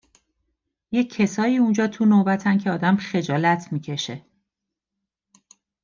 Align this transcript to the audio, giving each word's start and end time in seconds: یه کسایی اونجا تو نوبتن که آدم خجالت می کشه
یه 0.91 1.03
کسایی 1.03 1.57
اونجا 1.57 1.87
تو 1.87 2.05
نوبتن 2.05 2.57
که 2.57 2.71
آدم 2.71 2.97
خجالت 2.97 3.67
می 3.73 3.79
کشه 3.79 4.25